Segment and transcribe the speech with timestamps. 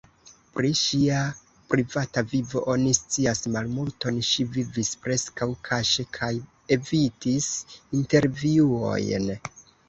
[0.53, 1.17] Pri ŝia
[1.73, 6.31] privata vivo oni scias malmulton; ŝi vivis preskaŭ kaŝe kaj
[6.79, 7.51] evitis
[8.01, 9.31] intervjuojn.